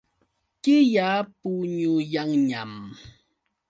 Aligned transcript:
Killa 0.63 1.09
puñuyanñam. 1.39 2.71